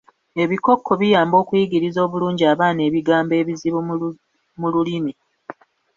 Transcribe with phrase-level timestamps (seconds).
[0.43, 3.79] Ebikokko biyamba okuyigiriza obulungi abaana ebigambo ebizibu
[4.59, 5.13] mu olulimi.